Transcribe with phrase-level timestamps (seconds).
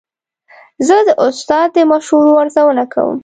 [0.87, 3.17] زه د استاد د مشورو ارزونه کوم.